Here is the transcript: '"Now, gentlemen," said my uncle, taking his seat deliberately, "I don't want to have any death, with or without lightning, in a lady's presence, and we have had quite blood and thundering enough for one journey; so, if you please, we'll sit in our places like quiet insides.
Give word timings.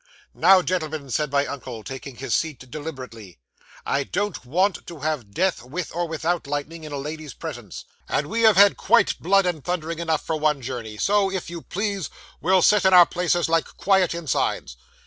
'"Now, 0.33 0.63
gentlemen," 0.63 1.11
said 1.11 1.31
my 1.31 1.45
uncle, 1.45 1.83
taking 1.83 2.15
his 2.15 2.33
seat 2.33 2.71
deliberately, 2.71 3.37
"I 3.85 4.03
don't 4.03 4.43
want 4.43 4.87
to 4.87 4.99
have 5.01 5.19
any 5.21 5.29
death, 5.29 5.61
with 5.61 5.95
or 5.95 6.07
without 6.07 6.47
lightning, 6.47 6.83
in 6.83 6.91
a 6.91 6.97
lady's 6.97 7.35
presence, 7.35 7.85
and 8.09 8.25
we 8.25 8.41
have 8.41 8.55
had 8.57 8.77
quite 8.77 9.19
blood 9.19 9.45
and 9.45 9.63
thundering 9.63 9.99
enough 9.99 10.25
for 10.25 10.37
one 10.37 10.59
journey; 10.63 10.97
so, 10.97 11.31
if 11.31 11.51
you 11.51 11.61
please, 11.61 12.09
we'll 12.41 12.63
sit 12.63 12.83
in 12.83 12.95
our 12.95 13.05
places 13.05 13.47
like 13.47 13.77
quiet 13.77 14.15
insides. 14.15 14.75